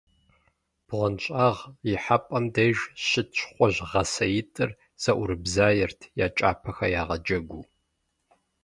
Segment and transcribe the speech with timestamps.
[0.87, 1.59] БгъуэнщӀагъ
[1.91, 7.63] ихьэпӀэм деж щыт щхъуэжь гъэсаитӀыр зэӀурыбзаерт, я кӀапэхэр ягъэджэгуу.